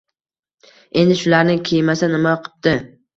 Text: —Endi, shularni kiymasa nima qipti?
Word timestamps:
—Endi, 1.01 1.17
shularni 1.23 1.57
kiymasa 1.67 2.09
nima 2.15 2.33
qipti? 2.49 2.75